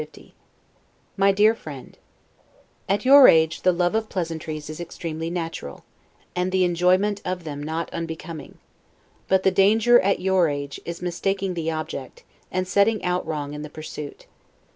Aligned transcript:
1750 0.01 0.35
MY 1.15 1.31
DEAR 1.31 1.53
FRIEND: 1.53 1.99
At 2.89 3.05
your 3.05 3.27
age 3.27 3.61
the 3.61 3.71
love 3.71 3.93
of 3.93 4.09
pleasures 4.09 4.67
is 4.67 4.79
extremely 4.79 5.29
natural, 5.29 5.83
and 6.35 6.51
the 6.51 6.63
enjoyment 6.63 7.21
of 7.23 7.43
them 7.43 7.61
not 7.61 7.93
unbecoming: 7.93 8.57
but 9.27 9.43
the 9.43 9.51
danger, 9.51 9.99
at 9.99 10.19
your 10.19 10.49
age, 10.49 10.79
is 10.85 11.03
mistaking 11.03 11.53
the 11.53 11.69
object, 11.69 12.23
and 12.51 12.67
setting 12.67 13.03
out 13.05 13.27
wrong 13.27 13.53
in 13.53 13.61
the 13.61 13.69
pursuit. 13.69 14.25